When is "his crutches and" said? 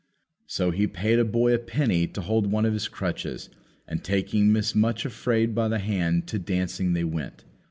2.73-4.03